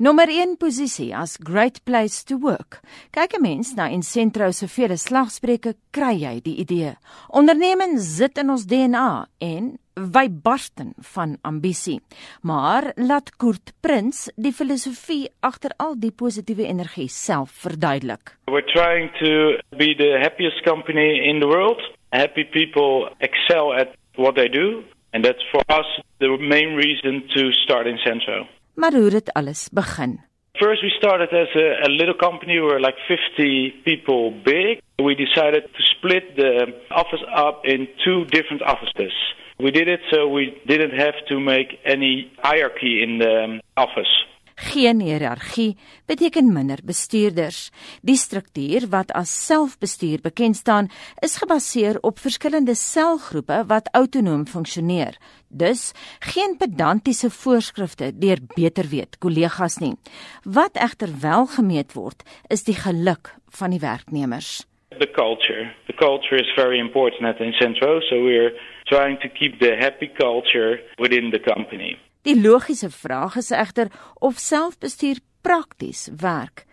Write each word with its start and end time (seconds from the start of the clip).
Nommer 0.00 0.28
1 0.30 0.58
posisie 0.58 1.12
as 1.12 1.36
Great 1.38 1.80
Place 1.84 2.22
to 2.22 2.36
Work. 2.38 2.78
Kyk 3.10 3.34
'n 3.34 3.42
mens 3.42 3.74
na 3.74 3.88
Incentro 3.90 4.52
se 4.52 4.66
vele 4.66 4.96
slagspreuke, 4.96 5.74
kry 5.90 6.14
jy 6.22 6.40
die 6.40 6.60
idee. 6.62 6.92
Onderneming 7.34 7.98
sit 7.98 8.38
in 8.38 8.50
ons 8.50 8.64
DNA 8.64 9.26
en 9.40 9.78
wy 9.96 10.28
barsten 10.30 10.94
van 11.14 11.36
ambisie. 11.42 12.00
Maar 12.42 12.92
laat 12.94 13.36
Kurt 13.36 13.72
Prins 13.82 14.30
die 14.36 14.52
filosofie 14.52 15.30
agter 15.42 15.74
al 15.78 15.98
die 15.98 16.12
positiewe 16.12 16.66
energie 16.68 17.08
self 17.08 17.50
verduidelik. 17.50 18.38
We're 18.46 18.70
trying 18.70 19.10
to 19.18 19.58
be 19.76 19.96
the 19.96 20.18
happiest 20.22 20.62
company 20.62 21.26
in 21.26 21.40
the 21.40 21.48
world. 21.48 21.82
Happy 22.12 22.44
people 22.44 23.10
excel 23.18 23.74
at 23.74 23.88
what 24.14 24.36
they 24.36 24.48
do 24.48 24.84
and 25.12 25.24
that's 25.24 25.42
for 25.50 25.62
us 25.68 25.88
the 26.20 26.28
main 26.38 26.76
reason 26.76 27.26
to 27.34 27.50
start 27.50 27.86
Incentro. 27.86 28.46
Maar 28.78 28.92
hoe 28.92 29.10
het 29.10 29.32
alles 29.32 29.68
begin? 29.72 30.20
First, 30.52 30.82
we 30.82 30.90
started 30.90 31.30
as 31.32 31.48
a, 31.54 31.68
a, 31.86 31.88
little 31.88 32.16
company. 32.16 32.60
We 32.60 32.66
were 32.66 32.80
like 32.80 32.98
50 33.06 33.82
people 33.84 34.30
big. 34.44 34.80
We 34.96 35.14
decided 35.14 35.62
to 35.76 35.82
split 35.82 36.36
the 36.36 36.74
office 36.90 37.24
up 37.46 37.64
in 37.64 37.88
two 38.04 38.24
different 38.24 38.62
offices. 38.62 39.14
We 39.58 39.70
did 39.70 39.88
it 39.88 40.00
so 40.10 40.28
we 40.28 40.62
didn't 40.66 40.96
have 40.98 41.14
to 41.28 41.40
make 41.40 41.80
any 41.84 42.30
hierarchy 42.38 43.02
in 43.02 43.18
the 43.18 43.44
um, 43.44 43.60
office. 43.76 44.12
Geen 44.58 44.98
hiërargie 45.00 45.76
beteken 46.10 46.48
minder 46.52 46.80
bestuurders. 46.82 47.68
Die 48.02 48.16
struktuur 48.18 48.88
wat 48.90 49.12
as 49.14 49.30
selfbestuur 49.46 50.18
bekend 50.24 50.56
staan, 50.56 50.88
is 51.22 51.36
gebaseer 51.38 52.00
op 52.02 52.18
verskillende 52.18 52.74
selgroepe 52.74 53.60
wat 53.70 53.88
autonoom 53.92 54.46
funksioneer. 54.46 55.14
Dus 55.48 55.92
geen 56.18 56.56
pedantiese 56.58 57.30
voorskrifte 57.30 58.10
deur 58.18 58.42
beter 58.56 58.90
weet 58.90 59.18
kollegas 59.18 59.78
nie. 59.78 59.94
Wat 60.42 60.74
egter 60.74 61.14
wel 61.20 61.46
gemeet 61.46 61.94
word, 61.94 62.26
is 62.50 62.66
die 62.66 62.74
geluk 62.74 63.30
van 63.60 63.70
die 63.70 63.80
werknemers. 63.80 64.66
The 64.98 65.10
culture. 65.14 65.70
The 65.86 65.94
culture 65.94 66.40
is 66.42 66.50
very 66.56 66.78
important 66.78 67.30
at 67.30 67.38
Incentro, 67.38 68.00
so 68.00 68.18
we're 68.24 68.52
trying 68.90 69.20
to 69.20 69.28
keep 69.28 69.60
the 69.60 69.76
happy 69.78 70.10
culture 70.18 70.80
within 70.96 71.30
the 71.30 71.38
company. 71.38 71.98
Die 72.28 72.36
logiese 72.36 72.90
vraag 72.92 73.38
is 73.40 73.54
egter 73.56 73.88
of 74.20 74.36
selfbestuur 74.36 75.16
prakties 75.40 76.10
werk. 76.20 76.66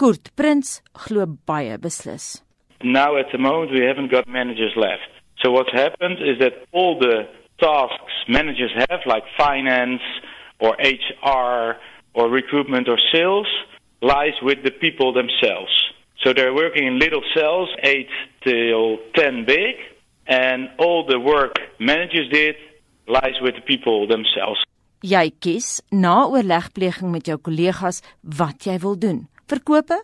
Kurt 0.00 0.30
Prins 0.34 0.78
glo 1.02 1.26
baie 1.44 1.76
beslis. 1.76 2.40
Now 2.80 3.18
at 3.20 3.28
the 3.30 3.38
moment 3.38 3.76
we 3.76 3.84
haven't 3.84 4.10
got 4.10 4.26
managers 4.26 4.72
left. 4.76 5.10
So 5.42 5.50
what's 5.50 5.72
happened 5.72 6.24
is 6.24 6.38
that 6.38 6.54
all 6.72 6.98
the 6.98 7.28
tasks 7.60 8.16
managers 8.28 8.72
have 8.88 9.04
like 9.04 9.24
finance 9.36 10.00
or 10.58 10.72
HR 10.80 11.76
or 12.14 12.30
recruitment 12.30 12.88
or 12.88 12.98
sales 13.12 13.50
lies 14.00 14.40
with 14.40 14.64
the 14.64 14.70
people 14.70 15.12
themselves. 15.12 15.74
So 16.22 16.32
they're 16.32 16.54
working 16.54 16.86
in 16.86 16.98
little 16.98 17.24
cells, 17.36 17.68
8 17.82 18.08
till 18.46 18.96
10 19.16 19.44
big, 19.44 19.74
and 20.26 20.70
all 20.78 21.04
the 21.04 21.20
work 21.20 21.56
managers 21.78 22.30
did 22.32 22.54
lies 23.06 23.36
with 23.42 23.54
the 23.56 23.66
people 23.66 24.08
themselves. 24.08 24.64
Jy 25.04 25.34
kies 25.44 25.82
na 25.92 26.22
oorlegpleging 26.32 27.10
met 27.12 27.26
jou 27.28 27.36
kollegas 27.36 27.98
wat 28.24 28.64
jy 28.64 28.78
wil 28.80 28.94
doen. 28.96 29.18
Verkope, 29.52 29.98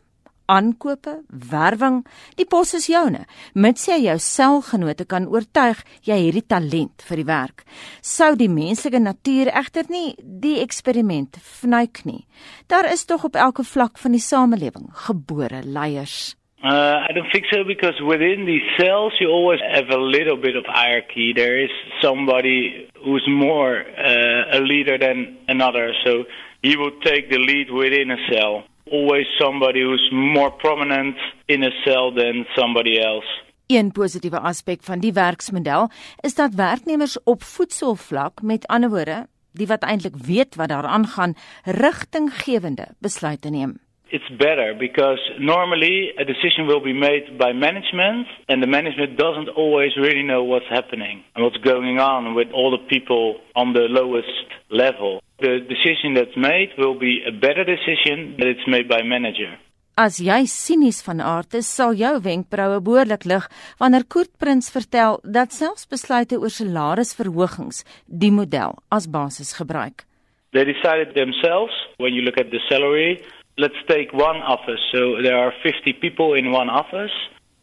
aankope, 0.44 1.14
werwing, 1.30 2.02
die 2.36 2.44
pos 2.44 2.74
is 2.76 2.90
joune. 2.92 3.22
Mits 3.56 3.86
jy 3.88 3.96
jou 4.02 4.18
selgenote 4.20 5.06
kan 5.08 5.30
oortuig 5.32 5.80
jy 6.04 6.18
het 6.26 6.36
die 6.36 6.44
talent 6.52 7.06
vir 7.08 7.22
die 7.22 7.28
werk. 7.30 7.64
Sou 8.04 8.34
die 8.36 8.50
menslike 8.52 9.00
natuur 9.00 9.48
egter 9.62 9.88
nie 9.88 10.18
die 10.20 10.58
eksperiment 10.60 11.40
vnuik 11.62 12.04
nie. 12.04 12.26
Daar 12.68 12.90
is 12.92 13.08
tog 13.08 13.24
op 13.30 13.40
elke 13.40 13.64
vlak 13.64 13.96
van 14.02 14.12
die 14.12 14.20
samelewing 14.20 14.90
gebore 15.06 15.62
leiers. 15.64 16.34
Uh, 16.60 17.00
I 17.08 17.14
don't 17.14 17.32
think 17.32 17.46
so 17.48 17.64
because 17.64 17.96
within 18.04 18.44
these 18.44 18.68
cells 18.76 19.14
you 19.18 19.30
always 19.30 19.60
have 19.64 19.88
a 19.88 19.96
little 19.96 20.36
bit 20.36 20.56
of 20.56 20.66
hierarchy. 20.68 21.32
There 21.32 21.56
is 21.56 21.70
somebody 22.02 22.89
who's 23.04 23.26
more 23.28 23.84
uh, 23.98 24.58
a 24.58 24.60
leader 24.60 24.98
than 24.98 25.36
another, 25.48 25.92
so 26.04 26.24
he 26.62 26.76
will 26.76 26.92
take 27.02 27.30
the 27.30 27.38
lead 27.38 27.70
within 27.70 28.10
a 28.10 28.20
cell. 28.30 28.64
Always 28.90 29.26
somebody 29.38 29.82
who's 29.82 30.08
more 30.12 30.50
prominent 30.50 31.16
in 31.48 31.62
a 31.62 31.70
cell 31.84 32.12
than 32.12 32.46
somebody 32.56 32.98
else. 33.00 33.28
Een 33.66 33.92
positiewe 33.92 34.38
aspek 34.38 34.82
van 34.82 34.98
die 34.98 35.12
werksmodel 35.12 35.90
is 36.20 36.34
dat 36.34 36.54
werknemers 36.54 37.22
op 37.22 37.42
voedselvlak, 37.42 38.42
met 38.42 38.66
ander 38.66 38.90
woorde, 38.90 39.26
die 39.52 39.66
wat 39.66 39.82
eintlik 39.82 40.16
weet 40.16 40.54
wat 40.54 40.68
daar 40.68 40.86
aangaan, 40.86 41.36
rigtinggewende 41.64 42.88
besluite 42.98 43.48
neem. 43.50 43.78
It's 44.12 44.28
better 44.38 44.74
because 44.78 45.18
normally 45.38 46.10
a 46.18 46.24
decision 46.24 46.66
will 46.66 46.82
be 46.82 46.92
made 46.92 47.38
by 47.38 47.52
management 47.52 48.26
and 48.48 48.62
the 48.62 48.66
management 48.66 49.16
doesn't 49.16 49.48
always 49.50 49.96
really 49.96 50.22
know 50.22 50.42
what's 50.42 50.68
happening 50.68 51.22
and 51.34 51.44
what's 51.44 51.56
going 51.58 51.98
on 51.98 52.34
with 52.34 52.48
all 52.52 52.70
the 52.70 52.84
people 52.88 53.40
on 53.54 53.72
the 53.72 53.86
lowest 53.88 54.46
level. 54.70 55.22
The 55.38 55.60
decision 55.74 56.14
that's 56.14 56.36
made 56.36 56.70
will 56.76 56.98
be 56.98 57.22
a 57.26 57.32
better 57.32 57.64
decision 57.64 58.36
that 58.38 58.46
it's 58.46 58.66
made 58.66 58.88
by 58.88 59.02
manager. 59.02 59.56
As 60.00 60.16
jy 60.16 60.46
sinies 60.48 61.02
van 61.04 61.20
aard 61.20 61.54
is, 61.58 61.68
sal 61.68 61.92
jou 61.92 62.14
wenkbroue 62.24 62.78
behoorlik 62.80 63.26
lig 63.28 63.48
wanneer 63.82 64.06
Koert 64.08 64.30
Prins 64.40 64.70
vertel 64.72 65.18
dat 65.24 65.52
selfs 65.52 65.88
besluite 65.90 66.38
oor 66.38 66.52
salarisverhogings 66.54 67.82
die 68.06 68.30
model 68.32 68.78
as 68.88 69.10
basis 69.10 69.52
gebruik. 69.58 70.06
They 70.52 70.64
decided 70.64 71.14
themselves 71.14 71.74
when 71.98 72.14
you 72.14 72.22
look 72.22 72.38
at 72.38 72.50
the 72.50 72.62
salary 72.68 73.20
let's 73.60 73.80
take 73.86 74.12
one 74.12 74.38
office. 74.38 74.80
So 74.92 75.20
there 75.22 75.36
are 75.36 75.52
50 75.62 75.92
people 76.00 76.34
in 76.34 76.50
one 76.50 76.70
office. 76.70 77.12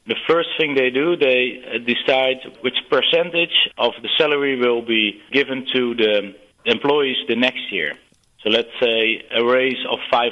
The 0.06 0.16
first 0.30 0.50
thing 0.58 0.76
they 0.76 0.92
do, 0.92 1.18
they 1.18 1.42
uh, 1.60 1.80
decide 1.80 2.38
which 2.62 2.78
percentage 2.90 3.56
of 3.78 3.92
the 4.02 4.10
salary 4.18 4.56
will 4.58 4.82
be 4.82 5.20
given 5.34 5.66
to 5.74 5.96
the 5.96 6.36
employees 6.66 7.18
the 7.28 7.36
next 7.36 7.72
year. 7.72 7.96
So 8.44 8.50
let's 8.50 8.76
say 8.80 9.24
a 9.36 9.44
raise 9.44 9.84
of 9.92 10.00
5%. 10.14 10.32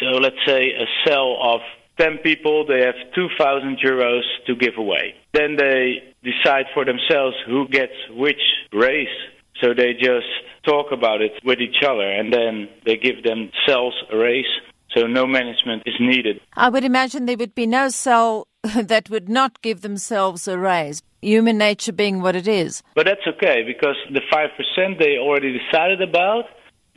So 0.00 0.06
let's 0.18 0.42
say 0.46 0.72
a 0.72 0.86
cell 1.06 1.36
of 1.40 1.60
10 1.98 2.18
people, 2.18 2.66
they 2.66 2.80
have 2.80 2.96
2,000 3.14 3.78
euros 3.78 4.22
to 4.46 4.56
give 4.56 4.76
away. 4.78 5.14
Then 5.32 5.56
they 5.56 6.14
decide 6.24 6.66
for 6.72 6.84
themselves 6.84 7.36
who 7.46 7.68
gets 7.68 7.92
which 8.10 8.42
raise. 8.72 9.16
So 9.60 9.74
they 9.74 9.92
just 9.92 10.32
talk 10.64 10.92
about 10.92 11.20
it 11.20 11.32
with 11.44 11.60
each 11.60 11.82
other 11.82 12.08
and 12.08 12.32
then 12.32 12.68
they 12.86 12.96
give 12.96 13.22
themselves 13.22 13.96
a 14.12 14.16
raise 14.16 14.52
so 14.94 15.06
no 15.06 15.26
management 15.26 15.82
is 15.86 15.94
needed. 15.98 16.40
I 16.54 16.68
would 16.68 16.84
imagine 16.84 17.26
there 17.26 17.36
would 17.36 17.54
be 17.54 17.66
no 17.66 17.88
cell 17.88 18.46
that 18.74 19.10
would 19.10 19.28
not 19.28 19.62
give 19.62 19.80
themselves 19.80 20.46
a 20.46 20.58
raise, 20.58 21.02
human 21.20 21.58
nature 21.58 21.92
being 21.92 22.20
what 22.20 22.36
it 22.36 22.46
is. 22.46 22.82
But 22.94 23.06
that's 23.06 23.26
okay 23.26 23.62
because 23.66 23.96
the 24.12 24.20
5% 24.32 24.98
they 24.98 25.18
already 25.18 25.58
decided 25.58 26.02
about, 26.02 26.44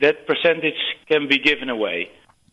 that 0.00 0.26
percentage 0.26 0.80
can 1.08 1.26
be 1.28 1.38
given 1.38 1.70
away. 1.70 2.10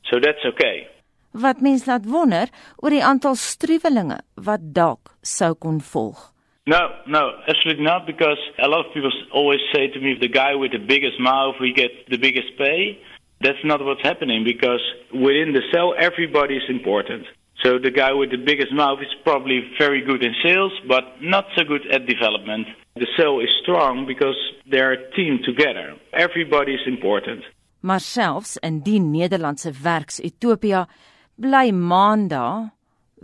So 0.09 0.19
that's 0.19 0.43
okay. 0.45 0.87
Wat 1.33 1.61
mens 1.65 1.87
laat 1.89 2.05
wonder 2.05 2.45
oor 2.77 2.93
die 2.93 3.01
aantal 3.01 3.33
struwelinge 3.33 4.19
wat 4.45 4.67
dalk 4.75 5.15
sou 5.25 5.55
kon 5.57 5.79
volg. 5.81 6.32
No, 6.65 6.79
no, 7.07 7.31
absolutely 7.47 7.83
not, 7.83 8.07
because 8.07 8.37
a 8.57 8.67
lot 8.67 8.85
of 8.85 8.93
people 8.93 9.11
always 9.33 9.59
say 9.73 9.87
to 9.87 9.99
me, 9.99 10.15
the 10.19 10.29
guy 10.29 10.55
with 10.55 10.71
the 10.71 10.79
biggest 10.79 11.19
mouth, 11.19 11.55
we 11.59 11.73
get 11.73 11.91
the 12.09 12.17
biggest 12.17 12.57
pay. 12.57 12.99
That's 13.41 13.63
not 13.65 13.83
what's 13.83 14.01
happening, 14.01 14.45
because 14.45 14.79
within 15.11 15.51
the 15.51 15.61
cell, 15.73 15.93
everybody 15.99 16.55
is 16.55 16.63
important. 16.69 17.25
So 17.63 17.79
the 17.79 17.91
guy 17.91 18.13
with 18.13 18.31
the 18.31 18.37
biggest 18.37 18.71
mouth 18.73 18.99
is 19.01 19.13
probably 19.23 19.59
very 19.77 20.01
good 20.01 20.23
in 20.23 20.33
sales, 20.41 20.71
but 20.87 21.03
not 21.21 21.45
so 21.55 21.63
good 21.65 21.85
at 21.91 22.07
development. 22.07 22.67
The 22.95 23.07
cell 23.17 23.39
is 23.39 23.49
strong 23.61 24.05
because 24.05 24.37
they're 24.69 24.93
a 24.93 25.11
team 25.11 25.39
together. 25.43 25.95
Everybody 26.13 26.73
is 26.73 26.87
important. 26.87 27.43
Maar 27.79 27.99
selfs 27.99 28.55
in 28.55 28.81
die 28.83 28.99
Nederlandse 28.99 29.71
werks-utopia 29.83 30.87
bly 31.35 31.71
maanda 31.71 32.73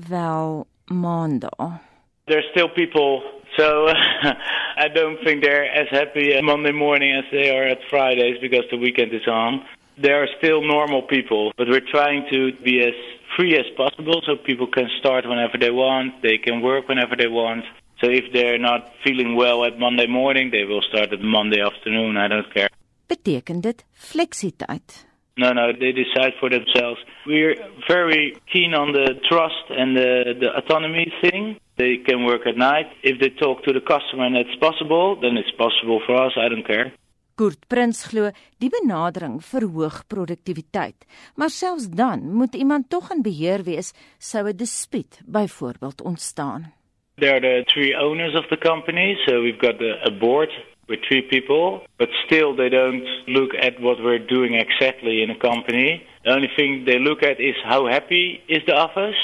wel 0.09 0.67
maanda. 0.85 1.81
There's 2.29 2.45
still 2.51 2.69
people, 2.69 3.23
so 3.57 3.87
I 4.77 4.87
don't 4.93 5.17
think 5.23 5.43
they're 5.43 5.65
as 5.65 5.87
happy 5.89 6.39
Monday 6.43 6.71
morning 6.71 7.11
as 7.17 7.25
they 7.31 7.49
are 7.49 7.63
at 7.63 7.79
Fridays 7.89 8.37
because 8.39 8.65
the 8.69 8.77
weekend 8.77 9.11
is 9.13 9.27
on. 9.27 9.65
There 9.97 10.21
are 10.21 10.27
still 10.37 10.61
normal 10.61 11.01
people, 11.01 11.51
but 11.57 11.67
we're 11.67 11.89
trying 11.91 12.27
to 12.31 12.53
be 12.63 12.81
as 12.81 12.93
free 13.35 13.57
as 13.57 13.65
possible 13.75 14.21
so 14.27 14.35
people 14.35 14.67
can 14.67 14.87
start 14.99 15.27
whenever 15.27 15.57
they 15.57 15.71
want, 15.71 16.21
they 16.21 16.37
can 16.37 16.61
work 16.61 16.87
whenever 16.87 17.15
they 17.15 17.27
want. 17.27 17.65
So 17.99 18.07
if 18.09 18.31
they're 18.31 18.59
not 18.59 18.93
feeling 19.03 19.35
well 19.35 19.65
at 19.65 19.79
Monday 19.79 20.07
morning, 20.07 20.51
they 20.51 20.63
will 20.63 20.83
start 20.83 21.11
at 21.11 21.21
Monday 21.21 21.61
afternoon, 21.61 22.15
I 22.15 22.27
don't 22.27 22.53
care. 22.53 22.69
Beteken 23.07 23.61
dit 23.61 23.85
fleksiteit? 23.93 25.09
No, 25.35 25.53
no, 25.53 25.71
they 25.71 25.93
decide 25.93 26.33
for 26.39 26.49
themselves. 26.49 26.99
We're 27.25 27.55
very 27.87 28.37
keen 28.51 28.73
on 28.73 28.91
the 28.91 29.15
trust 29.29 29.65
and 29.69 29.95
the, 29.95 30.35
the 30.39 30.49
autonomy 30.55 31.11
thing. 31.21 31.57
They 31.79 31.95
can 32.07 32.25
work 32.25 32.45
at 32.45 32.57
night. 32.57 32.87
If 33.03 33.19
they 33.21 33.29
talk 33.29 33.63
to 33.63 33.71
the 33.71 33.79
customer 33.79 34.25
and 34.25 34.35
it's 34.35 34.57
possible, 34.59 35.15
then 35.21 35.37
it's 35.37 35.55
possible 35.55 36.01
for 36.05 36.15
us. 36.25 36.33
I 36.35 36.49
don't 36.51 36.67
care. 36.67 36.91
Koert 37.39 37.69
Prins 37.71 38.01
glo 38.11 38.33
die 38.59 38.67
benadering 38.67 39.37
verhoog 39.39 40.01
produktiwiteit, 40.11 41.05
maar 41.39 41.49
selfs 41.49 41.87
dan 41.87 42.25
moet 42.35 42.57
iemand 42.59 42.89
tog 42.91 43.13
in 43.15 43.23
beheer 43.23 43.63
wees 43.63 43.93
sou 44.17 44.43
'n 44.47 44.57
dispuut 44.57 45.21
byvoorbeeld 45.25 46.01
ontstaan. 46.01 46.73
There 47.15 47.33
are 47.35 47.39
the 47.39 47.63
three 47.71 47.95
owners 47.95 48.35
of 48.35 48.45
the 48.49 48.57
company, 48.57 49.15
so 49.25 49.41
we've 49.41 49.61
got 49.67 49.77
the, 49.77 49.91
a 50.03 50.11
board 50.11 50.51
with 50.89 50.99
three 51.07 51.21
people, 51.21 51.87
but 51.97 52.09
still 52.25 52.55
they 52.55 52.69
don't 52.69 53.07
look 53.27 53.53
at 53.55 53.79
what 53.79 53.97
we're 54.03 54.25
doing 54.25 54.53
exactly 54.59 55.21
in 55.21 55.29
a 55.29 55.37
company. 55.37 56.03
The 56.23 56.31
only 56.31 56.51
thing 56.57 56.83
they 56.85 56.99
look 56.99 57.23
at 57.23 57.39
is 57.39 57.55
how 57.63 57.87
happy 57.87 58.25
is 58.47 58.63
the 58.65 58.75
office 58.75 59.21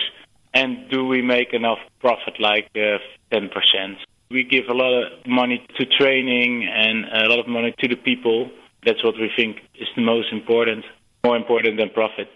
and 0.56 0.90
do 0.90 1.06
we 1.06 1.22
make 1.22 1.54
enough 1.54 1.80
profit 2.00 2.40
like 2.40 2.70
uh, 2.76 2.98
10%. 3.32 3.50
We 4.32 4.44
give 4.44 4.64
a 4.70 4.74
lot 4.74 4.94
of 4.94 5.28
money 5.28 5.64
to 5.78 5.86
training 5.86 6.68
and 6.68 7.06
a 7.06 7.30
lot 7.30 7.40
of 7.40 7.48
money 7.48 7.76
to 7.80 7.88
the 7.88 7.98
people. 7.98 8.50
That's 8.86 9.04
what 9.04 9.16
we 9.16 9.30
think 9.36 9.58
is 9.76 9.88
the 9.96 10.02
most 10.02 10.32
important, 10.32 10.86
more 11.24 11.36
important 11.36 11.78
than 11.78 11.90
profit. 11.90 12.30